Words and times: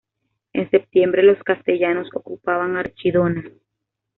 En 0.53 0.67
septiembre 0.71 1.21
los 1.21 1.43
castellanos 1.43 2.07
ocupaban 2.15 2.75
Archidona. 2.75 3.43